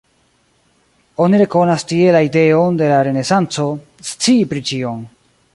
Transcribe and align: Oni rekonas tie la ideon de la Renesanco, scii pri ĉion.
Oni 1.25 1.41
rekonas 1.41 1.85
tie 1.91 2.09
la 2.17 2.23
ideon 2.29 2.81
de 2.81 2.89
la 2.95 2.99
Renesanco, 3.09 3.71
scii 4.13 4.53
pri 4.55 4.69
ĉion. 4.73 5.09